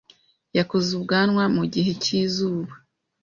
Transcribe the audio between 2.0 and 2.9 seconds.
cyizuba.